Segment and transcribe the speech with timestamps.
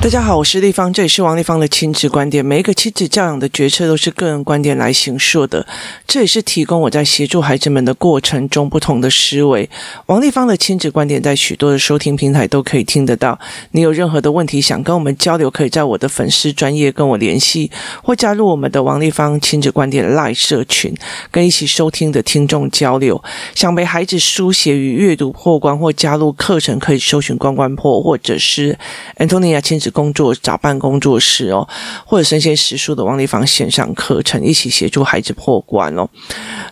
[0.00, 2.42] 大家好，我是丽芳，这里是王丽芳的亲子观点。
[2.42, 5.66] 每一个亲子教养的决策都是个人观点来形塑的，
[6.06, 9.68] 这也是提供我在协助孩子们的过程中不同的思维。
[10.06, 13.36] 王丽芳的亲子观点在许多的收听平台都可以听得到。
[13.72, 17.72] 你有任何的问题想跟我们交流，可以在我的粉丝专业跟我联系，
[18.04, 20.94] 或加入我们的王丽芳亲子观点 Live 社群，
[21.32, 23.20] 跟一起收听的听众交流。
[23.56, 28.78] 想陪孩子书写与阅读破关，或加入课程，可以搜寻关关破，或者是
[29.18, 29.87] Antonia 亲子。
[29.90, 31.68] 工作找办工作室哦，
[32.04, 36.08] 或者身先实书的王立芳线上课程，一起协助孩子破关哦。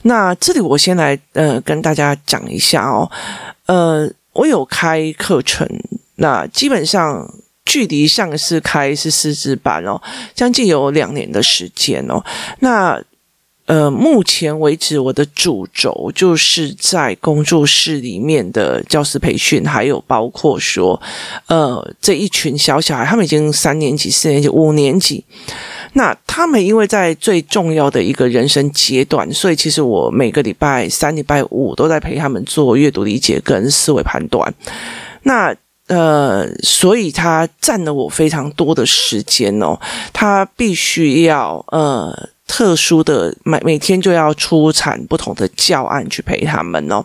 [0.02, 3.11] 那这里我先来呃跟大家讲一下哦，
[3.66, 5.69] 呃，我有开课程，
[6.16, 7.29] 那基本上
[7.65, 10.01] 距离上次开是师资班哦，
[10.34, 12.23] 将近有两年的时间哦。
[12.61, 13.03] 那
[13.66, 21.01] 呃，目前为止，我的主轴就是在工作室里面的教师培训，还有包括说，
[21.48, 25.25] 呃，这一群小小孩，他们已经三年级、四年级、五年级，
[25.94, 34.55] 那他们因为在最重要的一个人生阶段，所以其实我每个礼拜三、礼拜五都在陪他们做阅读理解跟思维判断。
[35.25, 35.53] 那
[35.89, 39.77] 呃，所以他占了我非常多的时间哦，
[40.12, 42.28] 他必须要呃。
[42.47, 47.05] 特殊的每每天就要出产不同的教案去陪他们哦。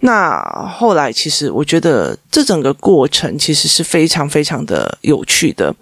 [0.00, 5.74] 那后来其实我觉得这整个过程其实是非常非常的有趣的。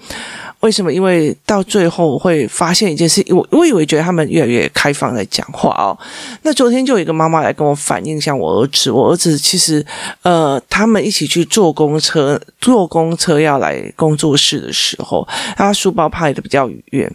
[0.60, 0.92] 为什么？
[0.92, 5.96] 因为到最后会发现一件事，我我以为觉得他们越来越开放在讲话哦。
[6.42, 9.86] 那昨天就有一个妈妈来跟我反映，像我儿子，我儿子其实
[10.22, 15.24] 呃，他们一起去坐公车，坐公车要来工作室的时候，
[15.56, 17.14] 他书包拍的比较远。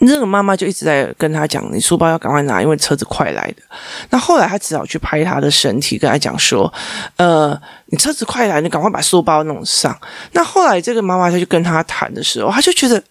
[0.00, 3.62] 那个妈妈就一直在跟他讲：“你书包要赶快拿，因为车子快来的。”
[4.10, 6.72] 那后来他只好去拍他的身体，跟他讲说
[7.16, 9.96] ：“呃，你车子快来，你赶快把书包弄上。”
[10.32, 13.02] 那后来这个妈妈就跟他谈的时候，他就觉得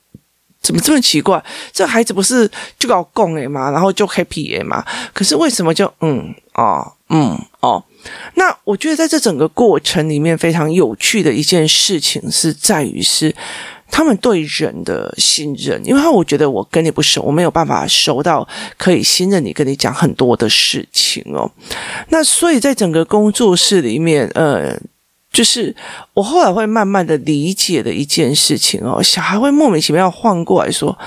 [0.62, 1.44] 怎么这么奇怪？
[1.72, 7.84] 这孩子不是就搞供诶嘛，然后就 happy 诶嘛，可是为什么就嗯哦嗯哦？
[8.36, 13.36] 那我觉得在这整个过程里面，非常有趣的一件事情是在于是。
[13.96, 21.52] 他们对人的信任，因为我觉得我跟你不熟，我没有办法熟到可以信任你，跟你讲很多的事情哦。
[22.10, 24.76] 那所以在整个工作室里面，呃，
[25.32, 25.76] 就是
[26.16, 30.98] 我后来会慢慢的理解的一件事情哦，小孩会莫名其妙换过来说：“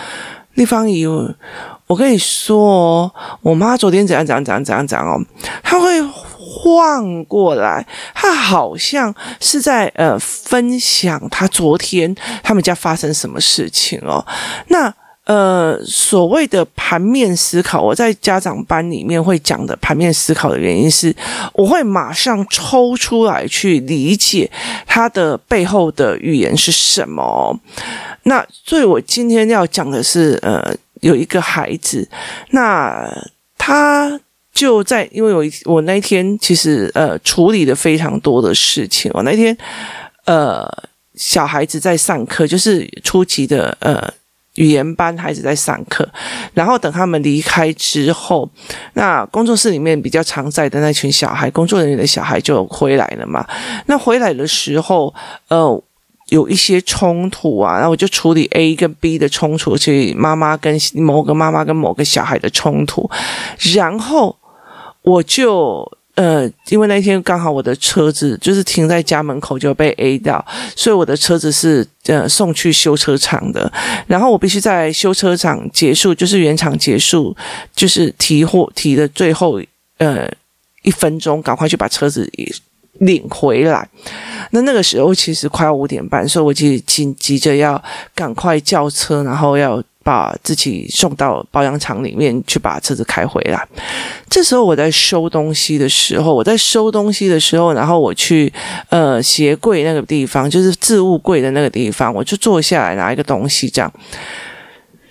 [0.54, 1.04] 立方姨，
[1.86, 5.20] 我跟你说，我妈昨天怎样怎样怎样怎样怎样哦。”
[5.62, 5.86] 他会。
[6.58, 14.24] 换过来，他好像是在呃分享他昨天他们家发生什么事情哦。
[14.68, 14.92] 那
[15.24, 21.14] 呃所谓的盘面思考，我在家长班里面会讲的盘面思考的原因是，
[21.52, 24.50] 我会马上抽出来去理解
[24.86, 27.58] 他的背后的语言是什么。
[28.22, 30.74] 那所以我今天要讲的是，呃，
[31.06, 32.08] 有一个孩子，
[32.50, 33.08] 那
[33.56, 34.20] 他。
[34.56, 39.54] 就在因为我我那天其实呃处理了非常多的事情，我那天
[40.24, 40.66] 呃
[41.14, 44.10] 小孩子在上课，就是初级的呃
[44.54, 46.08] 语言班孩子在上课，
[46.54, 48.48] 然后等他们离开之后，
[48.94, 53.46] 那工作室里面比较常在的那群小孩，工作人员的小孩就回来了嘛。
[53.84, 55.14] 那回来的时候，
[55.48, 55.84] 呃
[56.28, 63.10] 有一些冲突啊，然后我就处理 A 跟 B 的冲突，所以妈妈跟某个妈妈跟某个小孩的冲突，
[63.74, 64.36] 然后。
[65.06, 70.44] 我就呃，因为那天刚好我的车子就是停在家门口就被 A 到，
[70.74, 73.72] 所以我的车子是呃送去修车厂的。
[74.08, 77.36] 然后我必须在修车厂结束，就是原厂结束，
[77.72, 79.60] 就是提货提的最后
[79.98, 80.28] 呃
[80.82, 82.28] 一分钟，赶快去把车子
[83.00, 83.88] 领回来。
[84.50, 87.82] 那那个时候其实快要五点半，所以我就紧急着要
[88.14, 89.82] 赶快叫车，然后要。
[90.06, 93.60] 把自己送到保养厂里面去，把车子开回来。
[94.30, 98.52] 这时候我在收东西的时候，我在收东西的时候，然后我去
[98.88, 103.92] 呃鞋柜那个地方，就是置物柜的那个地方，我就坐下来拿一个东西，这样。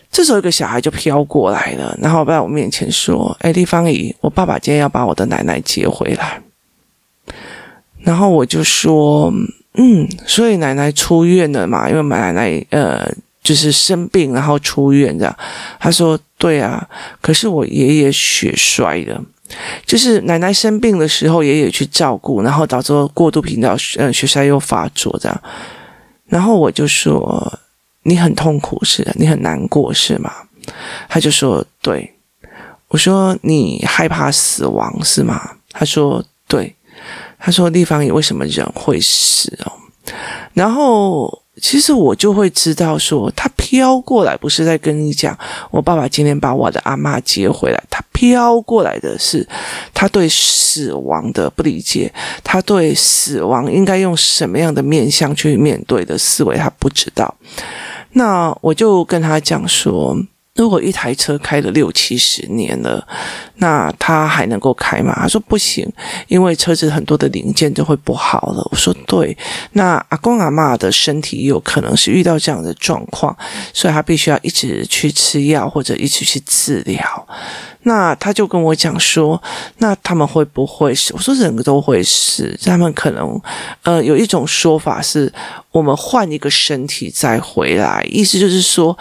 [0.09, 6.41] 这时候一个小孩就飘过来了，然后在我面前说：“哎，丽芳姨，我爸爸今天要把我的奶奶接回来。”
[8.05, 9.33] 然后我就说
[9.75, 11.89] ：“嗯，所以奶奶出院了嘛？
[11.89, 13.05] 因为奶奶呃。”
[13.45, 15.37] 就是生病，然后出院这样。
[15.79, 16.83] 他说：“对啊，
[17.21, 19.23] 可是我爷爷血衰了，
[19.85, 25.41] 就是奶奶生病的时候，爷爷去照顾，然后导致过度频道，呃，血衰又发作这样。
[26.25, 27.59] 然后我就说：
[28.01, 30.33] 你很痛苦是的，你很难过是吗？
[31.07, 32.15] 他就说：对。
[32.87, 35.39] 我说：你害怕死亡是吗？
[35.69, 36.73] 他说：对。
[37.39, 39.71] 他说：丽芳姨，为什么人会死哦？
[40.53, 41.41] 然后。
[41.61, 45.35] 其实我就会知道说，他飘过来不是在跟你讲，
[45.71, 47.81] 我爸爸今天把我的阿嬷接回来。
[47.89, 49.47] 他飘过来的是
[49.93, 57.33] 他对死亡的不理解，他对死亡应该用什么样的面向去面对的思维，他不知道。
[58.11, 60.17] 那我就跟他讲说。
[60.55, 63.05] 如果一台车开了六七十年了，
[63.55, 65.13] 那他还能够开吗？
[65.13, 65.85] 他说不行，
[66.27, 68.65] 因为车子很多的零件就会不好了。
[68.71, 69.37] 我说对，
[69.73, 73.35] 那阿公阿嬷的身体有可能是遇到这样的状况，
[73.73, 77.27] 所以他必须要一直去吃药或者一直去治疗。
[77.83, 79.41] 那他就跟我讲说，
[79.79, 81.13] 那他们会不会是？
[81.13, 83.39] 我说人都会是，他们可能
[83.83, 85.31] 呃有一种说法是，
[85.71, 88.97] 我们换一个身体再回来，意思就是说。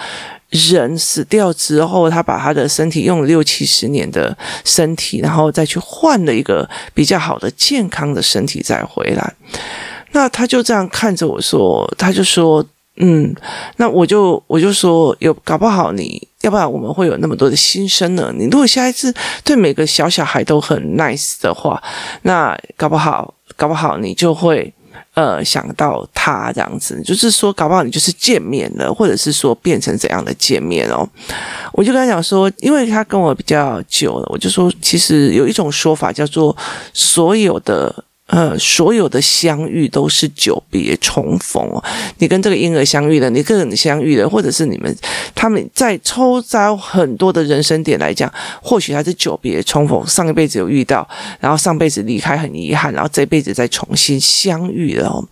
[0.55, 9.35] 人死掉之后，他把他的身体用了六七十年的身体，然后再去换了一个比较好的健康的身体再回来。
[10.13, 12.65] 那他就这样看着我说，他就说
[12.99, 13.35] ：“嗯，
[13.79, 18.33] 那我就我就说，有搞不好你要不然我们会有那么多的新生呢？
[18.39, 19.13] 你如果下一次
[19.43, 21.83] 对每个小小孩都很 nice 的话，
[22.23, 24.73] 那搞不好搞不好你就会。”
[25.15, 31.09] 呃，想到他这样子，就是说，搞不好你就是见面了，或者是说变成怎样的见面哦？
[31.73, 36.57] 我就跟他讲说，因为他跟我比较久了，我就说，其实有一种说法叫做
[36.93, 38.05] 所有的。
[38.27, 41.71] 呃，所有的相遇都是久别重逢。
[42.19, 44.97] 你跟这个婴儿相遇了，你跟人相遇了，或者是你们
[45.35, 48.33] 他们在抽遭很多的人生点来讲，
[48.63, 50.07] 或许还是久别重逢。
[50.07, 51.07] 上一辈子有遇到，
[51.39, 55.23] 然后上辈子离开很遗憾，然后这辈子再重新相遇了。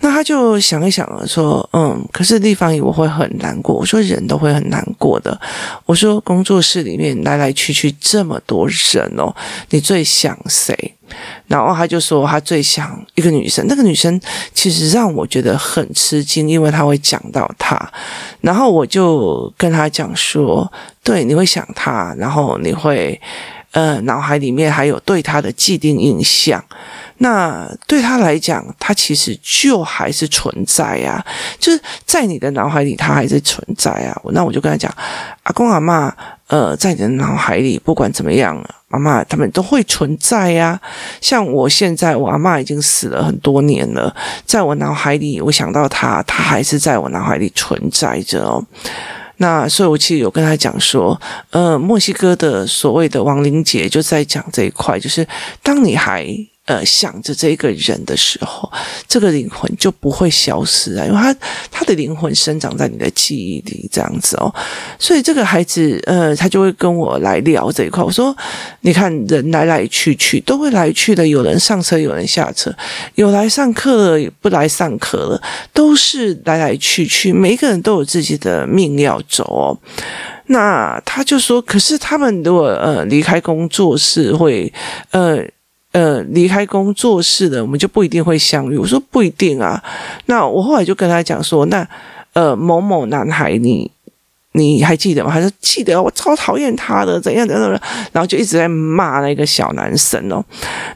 [0.00, 5.38] 那他就想一想，说：“嗯，可是地方我会很难过。”我说：“人都会很难过的。”
[5.86, 9.34] 我说：“工作室里面来来去去这么多人哦，
[9.70, 10.94] 你最想谁？”
[11.48, 13.66] 然后他就说：“他最想一个女生。
[13.66, 14.20] 那个女生
[14.54, 17.76] 其实让我觉得很吃惊，因为他会讲到她。
[18.40, 20.70] 然后我就跟他讲说
[21.02, 23.20] ：‘对，你会想她，然后你会
[23.72, 26.64] 呃，脑海里面还有对他的既定印象。’”
[27.20, 31.24] 那对他来讲，他其实就还是存在呀，
[31.58, 34.16] 就是在你的脑海里，他还是存在啊。
[34.30, 34.88] 那我就跟他讲，
[35.42, 36.14] 阿公阿妈，
[36.46, 40.80] 呃，在你的脑海里，不管怎么样，妈妈他们都会存在呀。
[41.20, 44.14] 像我现在，我阿妈已经死了很多年了，
[44.46, 48.64] 在我脑海里，我想到他，他还是在我脑海里存在着哦。
[49.38, 51.20] 那所以，我其实有跟他讲说，
[51.50, 55.26] 呃，墨西哥的所谓的亡灵节就在讲这一块，就是
[55.62, 56.26] 当你还。
[56.68, 58.70] 呃，想着这个人的时候，
[59.08, 61.34] 这个灵魂就不会消失啊，因为他
[61.70, 64.54] 他的灵魂生长在你的记忆里，这样子哦。
[64.98, 68.04] 所以这个孩子，呃，他就会跟我来聊这一块。
[68.04, 68.36] 我说，
[68.82, 72.70] 你看人来来去去都会来去的，有人上车，有人下车，
[73.14, 75.42] 有来上课了，不来上课了，
[75.72, 79.78] 都是来来去去，每一个人都有自己的命要走哦。
[80.48, 84.70] 那他就说，可是他们如果呃离开工作室会
[85.12, 85.42] 呃。
[85.92, 88.76] 呃，离开工作室的，我们就不一定会相遇。
[88.76, 89.82] 我说不一定啊。
[90.26, 91.86] 那我后来就跟他讲说，那
[92.34, 93.90] 呃某某男孩你，
[94.52, 95.30] 你还记得吗？
[95.32, 97.82] 他说记得，我超讨厌他的，怎样怎样怎样。
[98.12, 100.44] 然后就一直在骂那个小男生哦。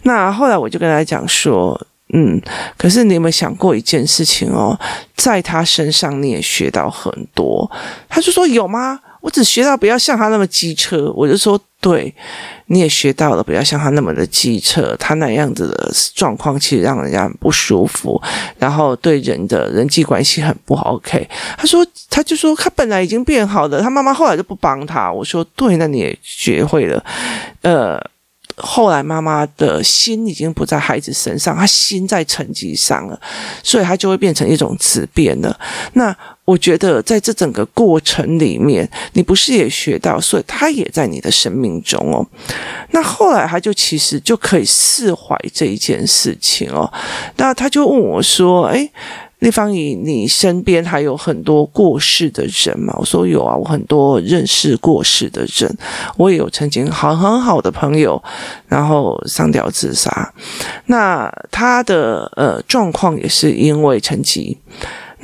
[0.03, 1.81] 那后来我就跟他讲说，
[2.13, 2.39] 嗯，
[2.77, 4.79] 可是你有没有想过一件事情哦？
[5.17, 7.71] 在他身上你也学到很多。
[8.11, 9.01] 他就说有吗？
[9.23, 11.11] 我只学到不要像他那么机车。
[11.17, 12.15] 我就说对。
[12.67, 18.19] 你也学到了，不要像他那么的机车，他那样子的状况其实让人家很不舒服，
[18.59, 20.95] 然后对人的人际关系很不好。
[20.95, 25.13] OK，他说，他就说他本来已经变好了，他妈妈后来就不帮他。
[25.13, 27.05] 我说对，那你也学会了，
[27.61, 28.03] 呃。
[28.65, 33.21] 后来妈妈的心已经不在孩子身上，她心在成绩上了，
[33.63, 35.59] 所以她就会变成一种质变了。
[35.95, 42.25] 那我觉得在这整个过程里面，你不是也学到，所以他也在你的生命中哦。
[42.93, 46.91] 那后来他就其实就可以释怀这一件事情哦。
[47.37, 48.91] 那他就问我说：“诶。”
[49.43, 52.95] 立方体，你身边还有很多过世的人吗？
[52.97, 55.77] 我说有啊，我很多认识过世的人，
[56.17, 58.23] 我也有曾经好很好的朋友，
[58.69, 60.33] 然后上吊自杀。
[60.87, 64.57] 那他的呃状况也是因为成绩。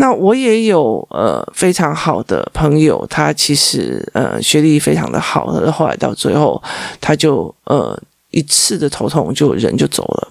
[0.01, 6.61] 那我也有呃非常好的朋友，他其实呃学历非常的好，后来到最后
[7.01, 7.97] 他就呃。
[8.31, 10.29] 一次的头痛就人就走了，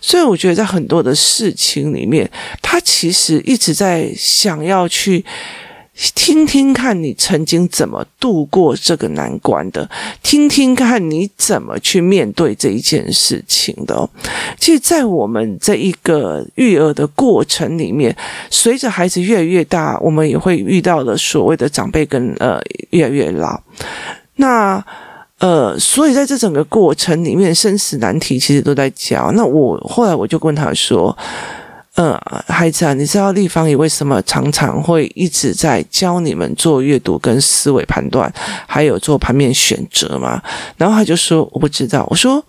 [0.00, 2.30] 所以我觉得在很多的事情里面，
[2.62, 5.24] 他其实一直在想要去
[6.14, 9.90] 听听看你曾经怎么度过这个难关的，
[10.22, 14.08] 听听看你怎么去面对这一件事情的。
[14.60, 18.14] 其实，在我们这一个育儿的过程里面，
[18.50, 23.60] 随着孩子越来越大，我们也会遇到了所谓的长辈跟呃越来越老。
[24.36, 24.84] 那
[25.38, 29.30] 呃，所以在这整个过程里面，生死难题其实都在教。
[29.32, 31.16] 那我后来我就问他说。
[31.96, 32.14] 呃，
[32.46, 38.30] 孩子啊，你知道立方体为什么常常会一直在教你们做阅读跟思维判断，
[38.66, 40.42] 还有做盘面选择吗？
[40.76, 42.06] 然后他就说我不知道。
[42.10, 42.44] 我说。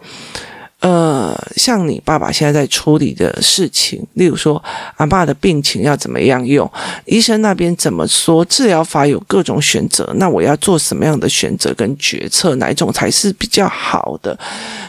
[0.80, 4.64] 呃，像你爸爸现在在处理的事情，例如说
[4.98, 6.72] 阿爸的病情要怎么样用，
[7.06, 14.38] 医生那边怎么说，治疗法有各种选择，那我要做什么样的选择跟决策，哪一种才是比较好的？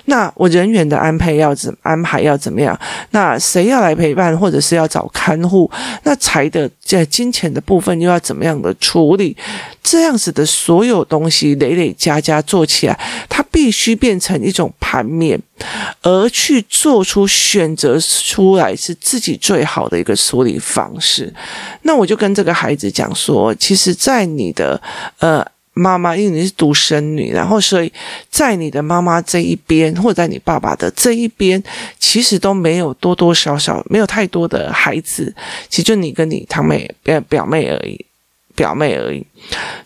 [0.05, 2.79] 那我人员的安排要怎安排要怎么样？
[3.13, 5.71] 那谁要来陪伴，或者是要找看护？
[6.03, 9.35] 那财的在金钱的部分又要怎么样的处理？
[9.83, 15.41] 这样子的所有东西累累加加做起来，它必须变成一种盘面，
[16.03, 21.33] 而去做出选择出来是自己最好的一个处理方式。
[21.83, 24.81] 那我就跟这个孩子讲说，其实，在你的
[25.19, 27.93] 呃妈妈，因为你是独生女，然后所以
[28.31, 31.63] 在你的妈妈这一边，或者在你爸爸的这一边，
[32.01, 35.33] 其实都没有多多少少没有太多的孩子，
[35.69, 38.05] 其实就你跟你堂妹表表妹而已。
[38.59, 39.25] 表妹而已，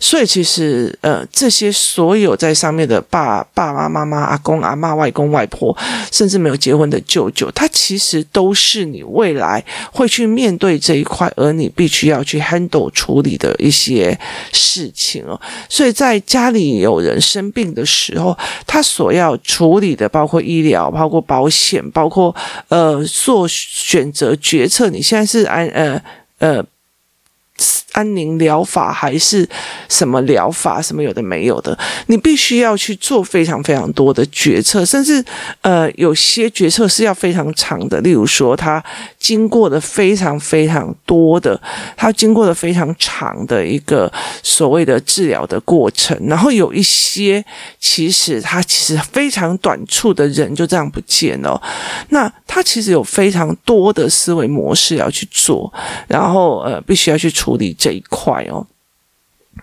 [0.00, 5.76] 所以其实呃，这些所有在上面的爸爸爸妈妈、阿公阿妈、外公外婆，
[6.10, 9.62] 甚至没有结婚的舅舅，他其实都是你未来
[9.92, 14.18] 会去面对这一块，而你必须要去 handle 处理的一些
[14.54, 15.38] 事情哦。
[15.68, 18.34] 所以在家里有人生病的时候，
[18.66, 22.34] 他所要处理的包括医疗、包括保险、包括
[22.68, 24.88] 呃做选择决策。
[24.88, 26.02] 你现在是按呃
[26.38, 26.64] 呃。
[27.92, 29.48] 安宁疗法还是
[29.88, 30.80] 什么疗法？
[30.82, 35.24] 什么有的没有的，你必须要去做非常非常多的决策，甚至
[35.60, 38.00] 呃，有些决策是要非常长的。
[38.00, 38.82] 例如说，他
[39.18, 41.60] 经过的非常非常多的，
[41.96, 44.10] 他经过的非常长的一个
[44.42, 46.18] 所谓的治疗的过程。
[46.26, 47.44] 然后有一些
[47.78, 51.60] 其实他其实非常短促的人就这样不见了。
[52.08, 55.72] 那他其实有非常多的思维模式要去做，
[56.08, 57.76] 然后呃，必须要去处理。
[57.82, 58.64] 这一块哦，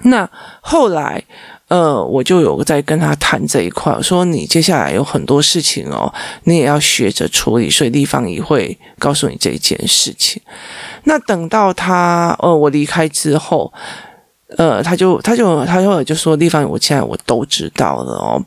[0.02, 1.24] 那后来
[1.70, 10.42] 呃，我就有在跟他谈这一块，说你接下来有很多事情哦，你也要学着处理，所以立方也会告诉你这一件事情。
[11.06, 13.72] 那等到他呃，我离开之后。
[14.58, 18.44] 呃，他就他就他后来就说，地方我现在我都知道了哦。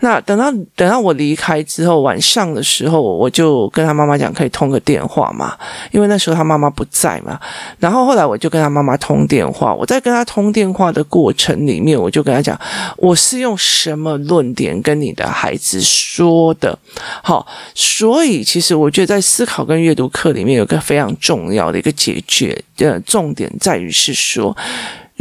[0.00, 5.54] 那等到等到我离开之后，晚上的时候，我就跟他妈妈讲，可以通个电话嘛，
[5.90, 7.38] 因为那时候他妈妈不在嘛。
[7.78, 12.58] 然后后来我就跟他妈妈通电话，我在跟他通电话的过程里面，我就跟他讲，
[12.96, 16.78] 我是用什么论点跟你的孩子说的。
[17.22, 24.56] 好，所以其实我觉得在思考跟阅读课里面有个非常重要的一个解决的重点，在于是说。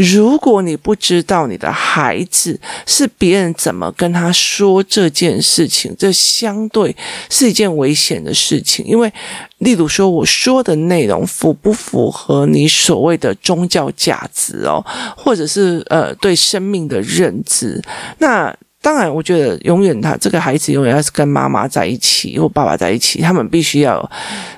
[0.02, 6.96] 如果你不知道你的孩子是别人怎么跟他说这件事情，这相对
[7.30, 8.86] 是一件危险的事情。
[8.86, 9.12] 因为，
[9.60, 14.84] 例如说，我说的内容符不符合你所谓的宗教价值哦，
[15.16, 17.82] 或者是呃对生命的认知，
[18.20, 18.56] 那。
[18.82, 24.10] 当然，我觉得永远他这个孩子永远要是跟妈妈在一起或爸爸在一起，他们必须要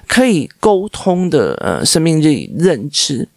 [0.07, 3.27] 可以沟通的呃生命力认知。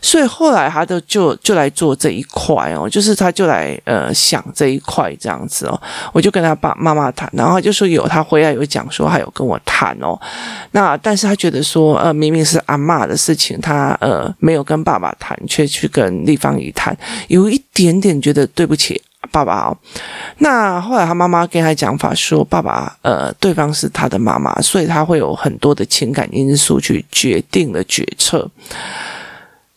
[0.00, 5.82] 所以后来他就就就来做这一块哦，就是他就来呃想这一块这样子哦。
[6.12, 10.16] 我就跟他爸妈妈谈，然后他就说有他回来有讲说还有跟我谈哦。
[10.70, 19.02] 那但是他觉得说呃明明是阿嬷的事情，他呃没有跟爸爸谈，却去跟立方姨谈，有一点点觉得对不起。
[19.30, 19.76] 爸爸哦，
[20.38, 28.50] 那后来他妈妈跟他讲法说，爸爸呃，对方是他的妈妈，所以他会有很多的情感因素去决定了决策。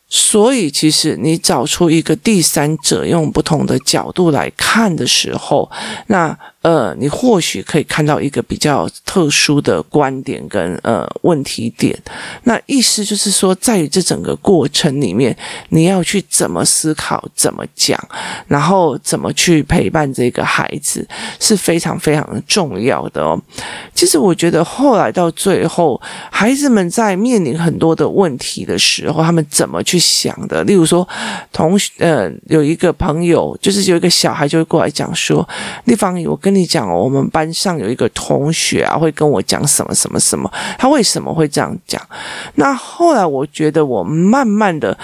[0.08, 5.70] 所以，其实你找出一个第三者，用不同的角度来看的时候，
[6.08, 6.38] 那。
[6.62, 11.98] 呃，你或许可以看到一个比较特殊的观点跟呃问题点。
[12.44, 15.34] 那意思就是说，在于这整个过程里面，
[15.70, 17.98] 你要去怎么思考、怎么讲，
[18.46, 21.08] 然后怎么去陪伴这个孩子，
[21.40, 23.42] 是非常非常重要的哦。
[23.96, 26.00] 其实我觉得后来到最后，
[26.30, 30.62] 孩子们在面临很多的问题的时候，他们怎么去想的？
[30.66, 31.08] 例如说，
[31.54, 35.48] 同学呃有一个朋友，就是有一个小孩就会过来讲说
[35.86, 42.02] ：“立方，我跟。”跟你讲，我们班上有一个同学啊，会跟我讲什么什么什么，他为什么会这样讲？
[42.56, 44.98] 那后来我觉得，我慢慢的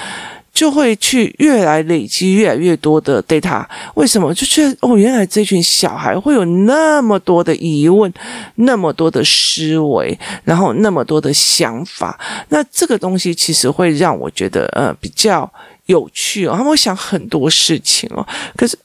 [0.51, 3.63] 就会去越来累积越来越多的 data。
[3.93, 4.33] 为什么？
[4.33, 8.11] 就觉得哦，原来这群小孩会有那么多的疑问，
[8.55, 12.19] 那么多的思维，然后那么多的想法。
[12.49, 15.47] 那这个东西其实会让我觉得呃比较
[15.85, 18.25] 有趣哦，他们会想很多事情哦。
[18.57, 18.75] 可是。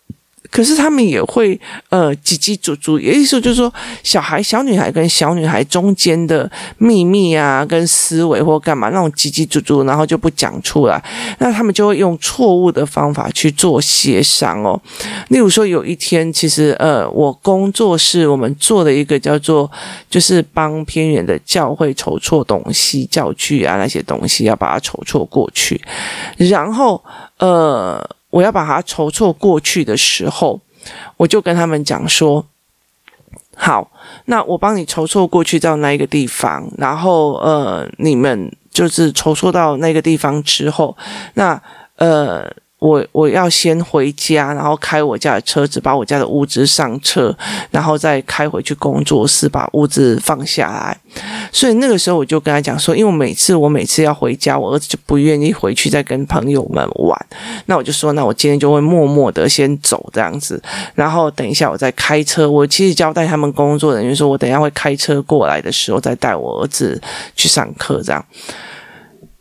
[0.50, 1.58] 可是他们也会
[1.90, 11.02] 呃叽叽喳喳，也意思就是说，小孩小女孩跟小女孩中间的秘密啊，跟思维或干嘛那种叽叽喳喳，然后就不讲出来，
[11.38, 14.80] 那他们就会用错误的方法去做协商哦。
[15.28, 19.70] 例如说，有一天，其实呃，我工作室我们做了一个叫做，
[20.10, 25.80] 就是帮偏远的教会筹措东西、教具啊那些东西，要把它筹措过去，
[26.36, 27.00] 然后
[27.38, 28.04] 呃。
[28.30, 30.60] 我要把它筹措过去的时候，
[31.16, 32.46] 我就跟他们讲说
[33.54, 33.90] ：“好，
[34.24, 40.96] 那我帮你筹措过去到那一个地方，然后呃，你们就是筹措到那个地方之后，
[41.34, 41.62] 那
[41.96, 47.36] 呃。”我我要先回家，然后开我家的车子，把我家的物资上车，
[47.70, 50.98] 然后再开回去工作室，把物资放下来。
[51.52, 57.26] 所以那个时候我就跟他讲说，因为每次我每次要回家，我儿子就不愿意回去再跟朋友们玩。
[57.66, 60.62] 那我就说，那我今天就会默默的先走这样子，
[60.94, 62.50] 然后等一下我再开车。
[62.50, 66.98] 我其实交代他们工作人员说，我等一下会开车过来的时候再带我儿子
[67.36, 68.24] 去上课这样。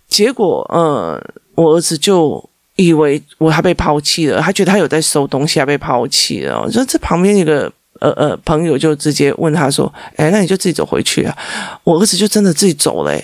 [0.09, 1.23] 结果，呃，
[1.55, 2.48] 我儿子就。
[2.79, 6.61] 以为我他被抛弃了，他觉得他有在收东西，他被抛弃了。
[6.61, 11.35] 我说这旁边一个呃呃朋友就直接问他说：“哎，那你就自己走回去啊。”
[11.83, 13.15] 我儿子就真的自己走了。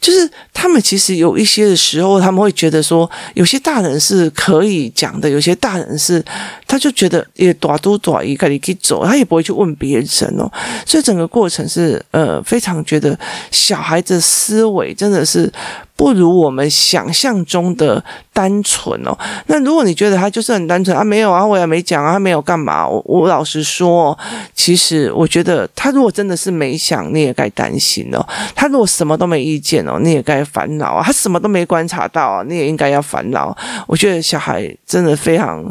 [0.00, 6.24] 就是他们其实有一些的时候，他们会觉得说，有些大人是可以讲的，有些大人是
[6.66, 10.50] 他就觉得也短都短一个你可以走，他也不会去问别人哦。
[10.86, 13.18] 所以整个过程是呃非常觉得
[13.50, 15.52] 小孩子思维真的是。
[15.94, 19.16] 不如我们想象中的单纯哦。
[19.46, 22.88] 那如果你觉得他就是很单纯啊，没有啊，我也没讲啊，他没有干嘛。
[22.88, 24.18] 我我老实说，
[24.54, 28.26] 其实我觉得他如果真的是没想，你也该担心哦。
[28.54, 31.02] 他如果什么都没意见哦，你也该烦恼啊。
[31.04, 33.56] 他什么都没观察到啊，你也应该要烦恼。
[33.86, 35.64] 我觉得小孩真的非常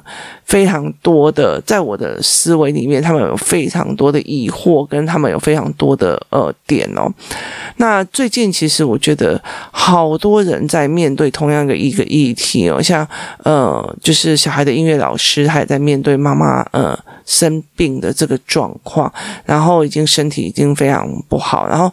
[0.52, 7.10] 非常多的，在我的思维里面，他们有非常多的疑惑，跟他们有非常多的呃点哦。
[7.78, 10.18] 那最近其实我觉得好。
[10.22, 13.08] 多人在面对同样的一个议题哦，像
[13.44, 19.12] 呃，就是小孩的音乐老师，他也在面对妈妈呃生病的这个状况，
[19.46, 21.92] 然后已经身体已经非常不好，然后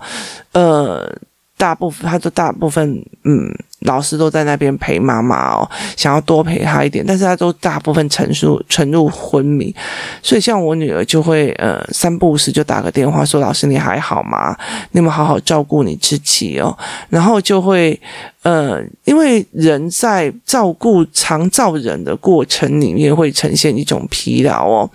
[0.52, 1.10] 呃，
[1.56, 3.50] 大部分他都大部分嗯。
[3.80, 9.72] 老师都在那边陪妈妈哦，想要多陪她一点，但是她都大部分沉入沉入昏迷，
[10.20, 14.56] 所以像我女儿就会呃三不五时就打个电话说：“老师你还好吗？
[14.90, 16.76] 你有没有好好照顾你自己哦？”
[17.08, 17.98] 然后就会
[18.42, 24.90] 呃，因为人在照顾长照人的过程里面会呈现一种疲劳哦，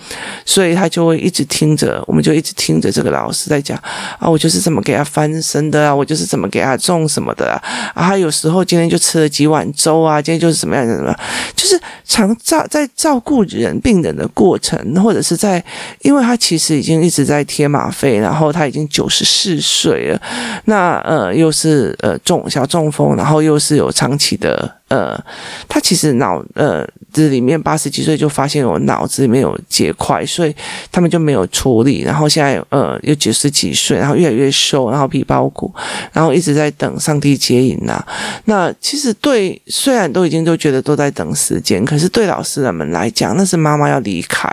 [0.46, 3.78] 所以他就会一直听着，我们就一直听着这个老师在讲
[4.20, 7.62] 啊，我就是怎么给他翻身的啊，我就是怎么给他种什么的啊，
[7.94, 8.66] 啊有时候。
[8.74, 10.20] 今天就吃了几碗粥啊！
[10.20, 11.20] 今天就是怎么样怎么样，
[11.56, 15.64] 就是常照在照顾人病人的过程，或者是在，
[16.02, 20.20] 因为他其实已经一直在贴吗啡，然后他已经九十四岁了，
[20.66, 24.78] 那呃又是呃中小中风，然后又是有长期的。
[24.94, 25.20] 呃，
[25.68, 30.56] 他其实脑呃这里面八十几岁就发现我脑子里面有结块，所以
[30.92, 32.02] 他们就没有处理。
[32.02, 35.74] 然后现在呃又九十几岁，然后越来越瘦，然后皮包骨，
[36.12, 38.06] 然后一直在等上帝接引呐、
[38.46, 44.48] 那其实对，虽然都已经都觉得都在等时间，可是对老师们来讲，那是妈妈要离开，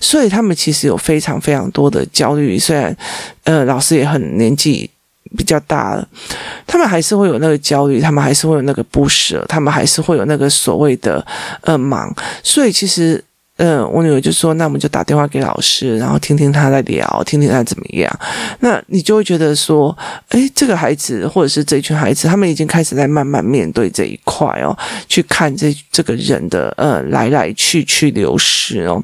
[0.00, 2.58] 所以他们其实有非常非常多的焦虑。
[2.58, 2.96] 虽然
[3.44, 4.88] 呃老师也很年纪。
[5.36, 6.06] 比较大了，
[6.66, 11.24] 他们还是会有那个焦虑，他们还是会有那个不舍，他们还是会有那个所谓的
[11.62, 13.22] 呃忙，所以其实，
[13.56, 18.18] 嗯、我女儿就说，那我们就打电话给老师，然后听听他在聊，听听他怎么样，
[18.60, 19.96] 那你就会觉得说，
[20.30, 24.76] 诶，这个孩子或者是这群孩子，他们已经开始在慢慢面对这一块哦，
[25.08, 29.02] 去看这这个人的呃来来去去流失哦，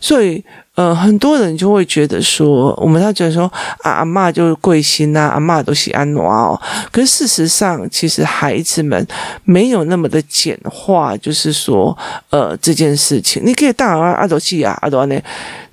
[0.00, 0.42] 所以。
[0.76, 3.44] 呃，很多人就会觉得说，我们他觉得说，
[3.82, 6.60] 啊，阿嬷就是贵心呐，阿嬷都是安怎哦。
[6.90, 9.06] 可是事实上，其实孩子们
[9.44, 11.96] 没有那么的简化，就是说，
[12.30, 15.20] 呃，这件事情，你可以当阿阿多西啊阿多呢。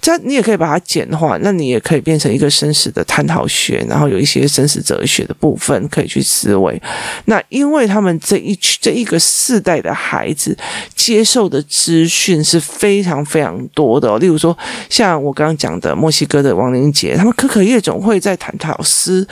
[0.01, 6.81] 这你也可以把它简化，那你也可以变成一个生死的探讨学，然后有一些生死哲学的部分可以去思维。
[7.25, 10.57] 那因为他们这一这一个世代的孩子
[10.95, 14.57] 接受的资讯是非常非常多的，例如说
[14.89, 19.27] 像我刚刚讲的墨西哥的亡灵节，他们可可夜总会在探讨思。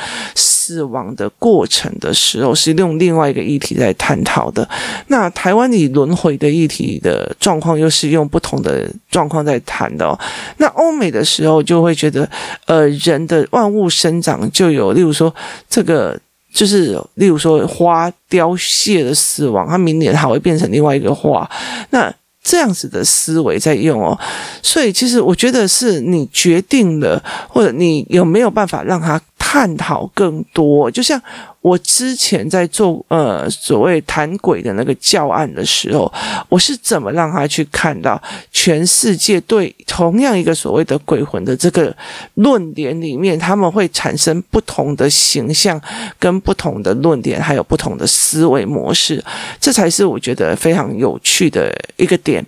[0.69, 4.67] 死亡的过程的时候，是用另外一个议题在探讨的。
[5.07, 10.17] 那台湾里轮回的议题的状况，又是用不同的状况在谈的哦。
[10.57, 12.29] 那欧美的时候，就会觉得，
[12.67, 15.33] 呃，人的万物生长就有，例如说
[15.67, 16.19] 这个。
[16.51, 21.47] 就是，例如说花凋谢的死亡，它明年还会变成另外一个花，
[21.91, 22.11] 那
[22.43, 24.17] 这样子的思维在用哦，
[24.63, 31.19] 所以其实我觉得是你决定了，或者你有没有办法让它探讨更多，就像。
[31.61, 36.11] 我之前在做呃所谓谈鬼的那个教案的时候，
[36.47, 41.93] 我是怎么让他去看到全世界对同样一个所谓的鬼魂的这个
[42.35, 45.79] 论点里面，他们会产生不同的形象
[46.17, 49.21] 跟不同的论点，还有不同的思维模式，
[49.59, 52.45] 这才是我觉得非常有趣的一个点。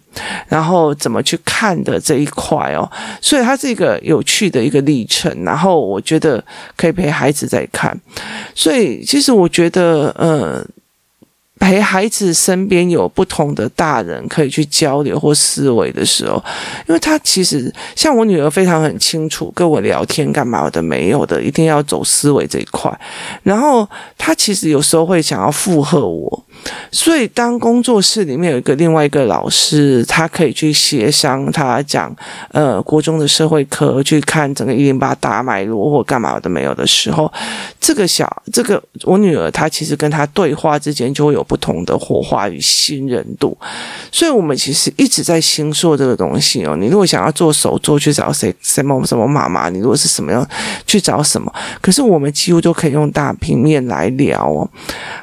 [0.48, 2.90] 然后怎么去看的这一块哦，
[3.22, 5.32] 所以它是一个有趣的一个历程。
[5.44, 6.44] 然后我觉得
[6.78, 8.00] 可以陪孩子在看，
[8.56, 9.01] 所以。
[9.06, 10.66] 其实我觉得，呃，
[11.60, 16.44] 陪孩子身边有不同的大人可以去交流或思维的时候，
[16.88, 22.92] 因为他其实像我女儿非常很清楚跟我聊天干嘛的没有的，一定要走思维这一块。
[23.44, 23.88] 然后
[24.18, 26.44] 他其实有时候会想要附和我。
[26.92, 32.14] 所以，当工作室里面有一个另外一个老师，他可以去协商，他讲
[32.52, 37.32] 呃国中的社会科，去看整个一零八大脉络或干嘛的没有的时候，
[37.80, 43.58] 这个小这个我女儿她其实跟他对话之间就会有不同的火花与信任度。
[44.12, 46.76] 所以我们其实一直在新说这个东西哦。
[46.76, 50.48] 你如果想要做手作，去找谁什么什么妈妈，你如果是什么样
[50.86, 54.70] 去找什么，可是我们几乎都可以用大平面来聊哦。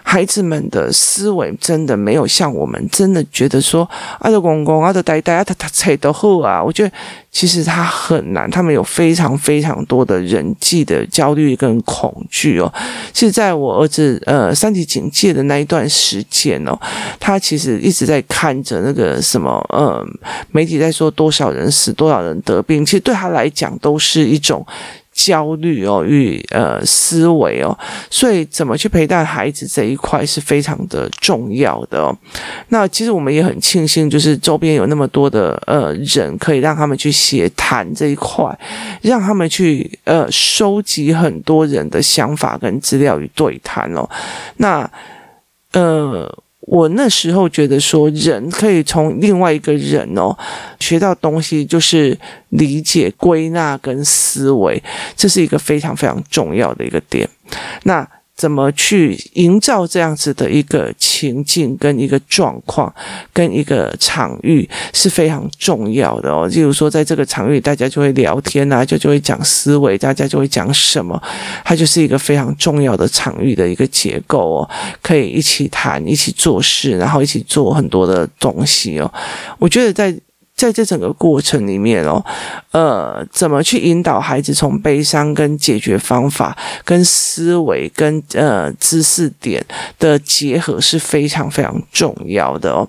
[0.03, 3.89] 孩子们的思维真的没有像我们真的觉得说，
[4.19, 6.63] 啊，的公公，啊，的呆呆，啊，他他猜得好啊。
[6.63, 6.93] 我觉得
[7.31, 12.73] 其实他很难，他们有非常非常多的人际的焦虑跟恐惧哦。
[13.13, 16.79] 其实在我儿子呃三级警戒的那一段时间哦，
[17.19, 20.07] 他其实一直在看着那个什么呃
[20.51, 24.67] 媒体在说多少人死，多少人得病，其实对他来讲都是一种。
[25.19, 27.77] 焦虑哦，与呃思维哦，
[28.09, 32.17] 所以怎么去陪伴孩子这一块是非常的重要的哦。
[32.69, 38.57] 那其实我们也很庆幸，就是周边有那么多的呃人，可以让他们去协谈这一块，
[39.03, 44.09] 让他们去呃收集很多人的想法跟资料与对谈哦。
[44.59, 44.89] 那
[45.73, 46.33] 呃。
[46.69, 50.37] 我那时候觉得说，人可以从另外一个人哦
[50.79, 52.17] 学到东西，就是
[52.51, 54.83] 理解、归纳跟思维，
[55.17, 57.29] 这是一个非常非常重要的一个点。
[57.85, 58.09] 那。
[58.39, 62.95] 怎么去营造这样子的一个情境跟一个状况
[63.33, 66.47] 跟一个场域是非常重要的哦。
[66.47, 71.21] 例如说，在这个场域，大家就会聊天啊，就就会讲思维，大家就会讲什么，
[71.65, 74.71] 它就是一个非常重要的场域的一个结构哦，
[75.03, 79.13] 可以一起谈，一起做事，然后一起做很多的东西哦。
[79.59, 80.17] 我觉得在。
[80.59, 82.23] 在这整个过程里面哦，
[82.73, 89.65] 呃，怎么去引导孩子从悲伤跟解决方法、跟思维、跟呃知识点
[90.01, 92.87] 的结合是非常非常重要的哦。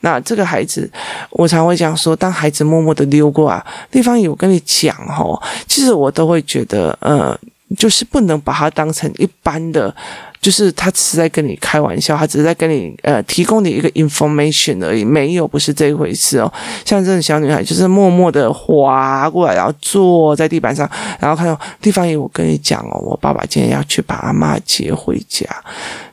[0.00, 0.90] 那这个孩子，
[1.30, 7.38] 我常会讲说，当孩子默默的溜过啊，地方有跟你讲哦，其实我都会觉得，呃，
[7.78, 9.94] 就是不能把它当成一般的。
[10.42, 16.52] 就是他只是在跟你开玩笑，他只是在跟你呃提供你一个 information 而已，没有不是这一回事哦。
[16.84, 25.46] 像这种小女孩，就是默默的滑过来，然后坐在地板上，然后看到地方爷，我跟你讲哦，我爸爸今天要去把阿嬷接回家，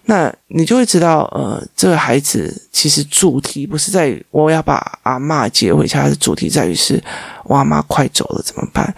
[0.06, 7.04] 那你就会知道，呃，这个孩子其实主题不是在我要把阿嬷接回家，他的主题在于是
[7.46, 8.94] 我阿嬷快走了怎么办？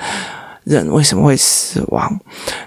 [0.63, 2.19] 人为什么会死亡？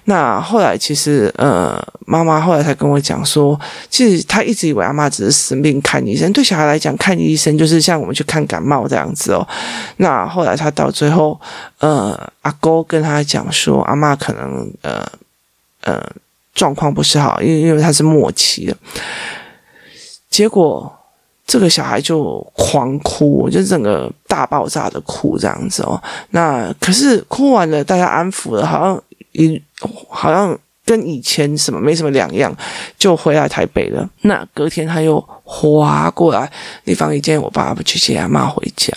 [0.04, 6.32] 那后来其实，呃，妈妈后来才跟我讲说，其实她一直以为阿嬷只是生病看医生。
[6.32, 9.46] 对小孩来讲，看医生就是像我们去看感冒这样子哦。
[9.98, 11.40] 那后来他到最后，
[11.78, 15.06] 呃，阿公跟他讲说，阿嬷可能，呃，
[15.82, 16.04] 呃，
[16.54, 18.76] 状况不是好，因为因为他是末期的。
[20.28, 20.92] 结果。
[21.46, 26.02] 这个小孩就狂哭，就整个大爆炸的哭这样子哦。
[26.30, 29.02] 那可是哭完了，大家安抚了，好像
[29.32, 29.60] 一
[30.08, 32.54] 好像跟以前什么没什么两样，
[32.98, 34.08] 就回来台北了。
[34.22, 36.50] 那隔天他又滑过来，
[36.84, 38.92] 地方一见我爸爸去接阿妈回家。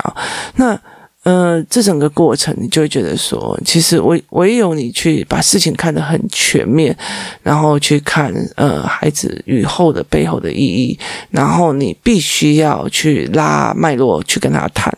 [0.55, 0.79] 那
[1.27, 6.97] 呃，这整个过程你就会觉得说，其实唯唯有你去把事情看得很全面，
[7.43, 10.97] 然后去看呃孩子雨后的背后的意义，
[11.29, 14.89] 然后你必须要去拉脉络去跟他谈，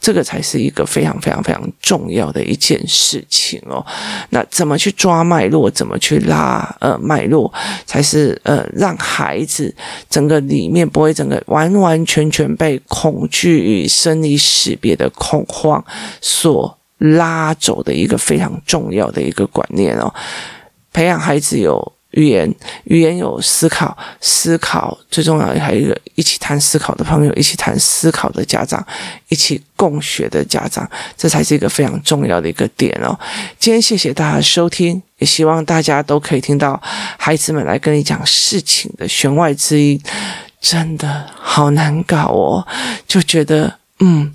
[0.00, 3.84] 这个才是一个非常非常非常重要的一件事情哦。
[4.30, 7.52] 那怎么去抓脉络，怎么去拉呃脉络，
[7.84, 9.74] 才是呃让孩子
[10.08, 15.73] 整个里面不会整个完完全全被恐惧与生离死别的恐慌
[16.20, 20.12] 所拉走的一个非常重要的一个观念哦，
[20.92, 21.92] 培养孩子有。
[22.16, 22.48] 语言，
[22.84, 28.80] 语言有思考，思考最重要还有一个一起谈思考的朋友，一起谈思考的家长，
[29.30, 33.18] 一起共学的家长，这才是一个非常重要的一个点哦。
[33.58, 36.80] 今天谢谢大家收听，也希望大家都可以听到
[37.18, 40.00] 孩子们来跟你讲事情的弦外之音，
[40.60, 42.64] 真的好难搞哦，
[43.08, 44.32] 就觉得嗯。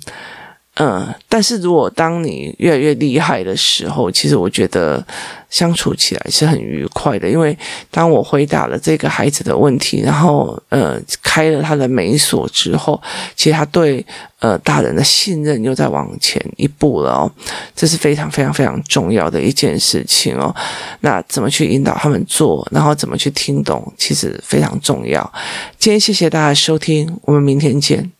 [0.82, 5.06] 嗯，但是如果当你越来越厉害的时候，其实我觉得
[5.50, 7.28] 相处起来是很愉快的。
[7.28, 7.54] 因为
[7.90, 12.98] 当我回答了这个孩子的问题，然后呃开了他的美锁之后，
[13.36, 14.02] 其实他对
[14.38, 17.30] 呃大人的信任又在往前一步了哦。
[17.76, 20.54] 这是非常非常非常重要的一件事情哦。
[21.00, 25.30] 那怎么去引导他们做，然后怎么去听懂，其实非常重要。
[25.78, 28.10] 今天谢谢大家收听，我们明天见。